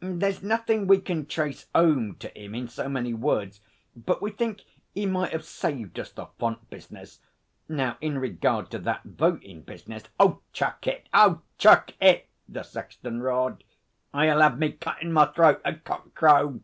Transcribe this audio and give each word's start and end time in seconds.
'There's 0.00 0.42
nothin' 0.42 0.88
we 0.88 0.98
can 0.98 1.24
trace 1.24 1.66
'ome 1.72 2.16
to 2.16 2.36
'im 2.36 2.52
in 2.56 2.66
so 2.66 2.88
many 2.88 3.14
words, 3.14 3.60
but 3.96 4.20
we 4.20 4.28
think 4.32 4.62
he 4.92 5.06
might 5.06 5.32
'ave 5.32 5.44
saved 5.44 6.00
us 6.00 6.10
the 6.10 6.26
font 6.36 6.68
business. 6.68 7.20
Now, 7.68 7.96
in 8.00 8.18
regard 8.18 8.72
to 8.72 8.80
that 8.80 9.04
votin' 9.04 9.60
business' 9.64 10.02
'Chuck 10.52 10.84
it! 10.88 11.08
Oh, 11.14 11.42
chuck 11.58 11.92
it!' 12.00 12.26
the 12.48 12.64
sexton 12.64 13.20
roared, 13.20 13.62
'or 14.12 14.24
you'll 14.24 14.42
'ave 14.42 14.56
me 14.56 14.72
cuttin' 14.72 15.12
my 15.12 15.26
throat 15.26 15.62
at 15.64 15.84
cock 15.84 16.12
crow. 16.16 16.60